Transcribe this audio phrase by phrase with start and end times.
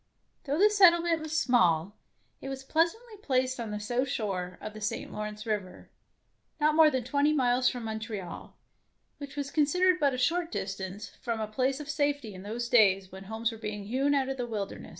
[0.45, 1.95] Though the settlement was small,
[2.41, 5.13] it was pleasantly placed on the south shore of the St.
[5.13, 5.91] Lawrence River,
[6.59, 8.57] not more than twenty miles from Montreal,
[9.19, 12.67] which was considered but a short dis tance from a place of safety in those
[12.67, 14.89] days when homes were being hewn out of the wilderness.